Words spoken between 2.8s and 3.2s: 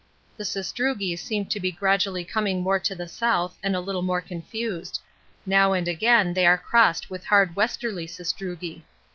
the